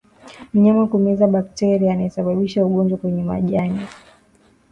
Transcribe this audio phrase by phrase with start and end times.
[0.53, 3.85] Mnyama kumeza bakteria anayesababisha ugonjwa kwenye majani